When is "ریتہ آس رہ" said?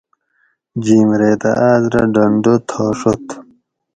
1.19-2.03